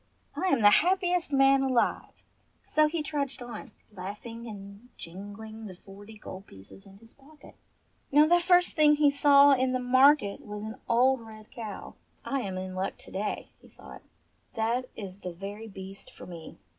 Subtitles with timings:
[0.35, 2.09] I am the happiest man alive!"
[2.65, 6.87] 198 ENGLISH FAIRY TALES So he trudged on, laughing and jingHng the forty gold pieces
[6.87, 7.53] in his pocket.
[8.11, 11.93] Now the first thing he saw in the market was an old red cow.
[12.25, 14.01] "I am in luck to day," he thought,
[14.55, 16.57] "that is the very beast for me.